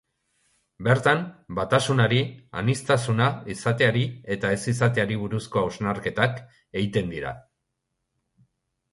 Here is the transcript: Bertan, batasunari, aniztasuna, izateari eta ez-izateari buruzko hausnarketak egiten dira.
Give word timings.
Bertan, 0.85 1.19
batasunari, 1.57 2.21
aniztasuna, 2.61 3.27
izateari 3.55 4.05
eta 4.35 4.51
ez-izateari 4.57 5.17
buruzko 5.25 5.63
hausnarketak 5.65 6.41
egiten 6.81 7.13
dira. 7.15 7.35